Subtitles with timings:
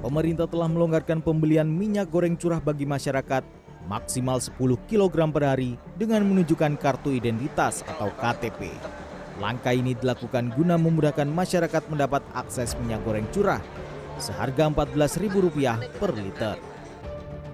[0.00, 3.44] pemerintah telah melonggarkan pembelian minyak goreng curah bagi masyarakat
[3.88, 4.56] maksimal 10
[4.88, 8.72] kg per hari dengan menunjukkan kartu identitas atau KTP.
[9.40, 13.60] Langkah ini dilakukan guna memudahkan masyarakat mendapat akses minyak goreng curah
[14.20, 16.56] seharga Rp14.000 per liter.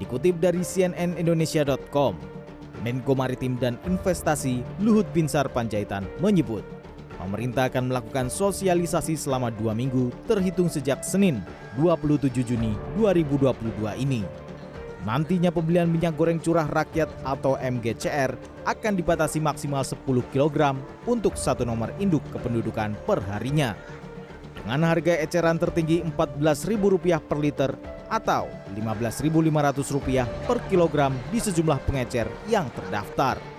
[0.00, 2.16] Dikutip dari cnnindonesia.com,
[2.82, 6.64] Menko Maritim dan Investasi Luhut Binsar Panjaitan menyebut,
[7.18, 11.40] pemerintah akan melakukan sosialisasi selama dua minggu terhitung sejak Senin
[11.78, 14.22] 27 Juni 2022 ini.
[15.04, 18.32] Nantinya pembelian minyak goreng curah rakyat atau MGCR
[18.64, 20.00] akan dibatasi maksimal 10
[20.32, 20.72] kg
[21.04, 23.76] untuk satu nomor induk kependudukan per harinya.
[24.64, 27.70] Dengan harga eceran tertinggi Rp14.000 per liter
[28.08, 33.53] atau Rp15.500 per kilogram di sejumlah pengecer yang terdaftar.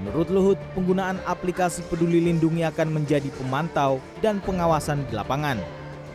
[0.00, 5.60] Menurut Luhut, penggunaan aplikasi Peduli Lindungi akan menjadi pemantau dan pengawasan di lapangan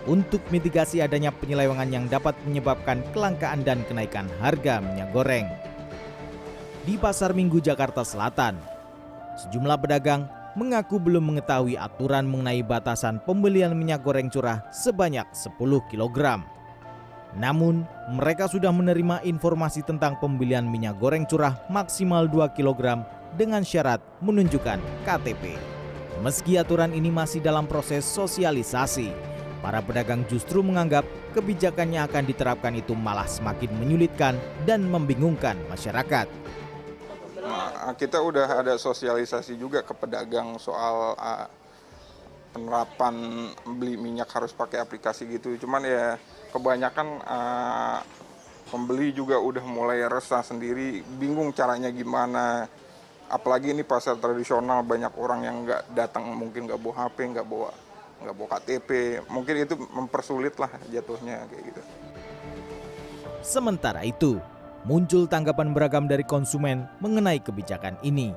[0.10, 5.46] untuk mitigasi adanya penyelewengan yang dapat menyebabkan kelangkaan dan kenaikan harga minyak goreng.
[6.88, 8.56] Di Pasar Minggu Jakarta Selatan,
[9.36, 15.60] sejumlah pedagang mengaku belum mengetahui aturan mengenai batasan pembelian minyak goreng curah sebanyak 10
[15.92, 16.42] kg.
[17.36, 23.04] Namun, mereka sudah menerima informasi tentang pembelian minyak goreng curah maksimal 2 kg
[23.38, 25.54] dengan syarat menunjukkan KTP.
[26.26, 29.14] Meski aturan ini masih dalam proses sosialisasi,
[29.58, 31.02] Para pedagang justru menganggap
[31.34, 34.38] kebijakannya akan diterapkan itu malah semakin menyulitkan
[34.70, 36.30] dan membingungkan masyarakat.
[37.42, 41.50] Nah, kita udah ada sosialisasi juga ke pedagang soal uh,
[42.54, 45.58] penerapan beli minyak harus pakai aplikasi gitu.
[45.58, 46.22] Cuman ya
[46.54, 48.00] kebanyakan uh,
[48.70, 52.70] pembeli juga udah mulai resah sendiri, bingung caranya gimana.
[53.28, 57.70] Apalagi ini pasar tradisional banyak orang yang nggak datang mungkin nggak bawa HP, nggak bawa
[58.18, 58.90] nggak bawa KTP
[59.30, 61.82] mungkin itu mempersulit lah jatuhnya kayak gitu.
[63.46, 64.42] Sementara itu
[64.88, 68.34] muncul tanggapan beragam dari konsumen mengenai kebijakan ini.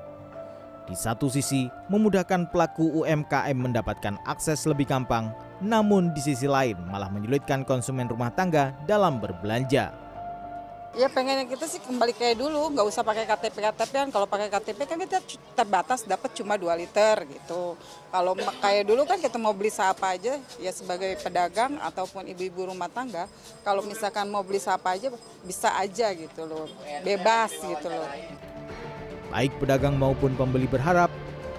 [0.84, 5.30] Di satu sisi memudahkan pelaku UMKM mendapatkan akses lebih gampang
[5.60, 9.92] namun di sisi lain malah menyulitkan konsumen rumah tangga dalam berbelanja
[10.90, 14.08] Ya pengennya kita sih kembali kayak dulu, nggak usah pakai KTP KTP kan.
[14.10, 15.22] Kalau pakai KTP kan kita
[15.54, 17.78] terbatas dapat cuma 2 liter gitu.
[18.10, 22.90] Kalau kayak dulu kan kita mau beli apa aja, ya sebagai pedagang ataupun ibu-ibu rumah
[22.90, 23.30] tangga,
[23.62, 25.14] kalau misalkan mau beli apa aja
[25.46, 26.66] bisa aja gitu loh,
[27.06, 28.10] bebas gitu loh.
[29.30, 31.06] Baik pedagang maupun pembeli berharap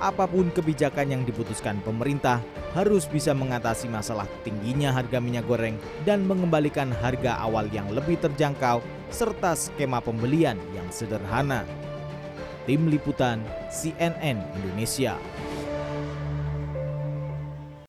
[0.01, 2.41] apa pun kebijakan yang diputuskan pemerintah
[2.73, 8.81] harus bisa mengatasi masalah tingginya harga minyak goreng dan mengembalikan harga awal yang lebih terjangkau
[9.13, 11.61] serta skema pembelian yang sederhana.
[12.65, 15.17] Tim Liputan CNN Indonesia